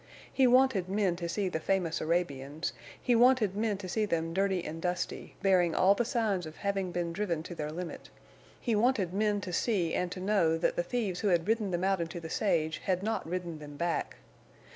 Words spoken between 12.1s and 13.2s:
the sage had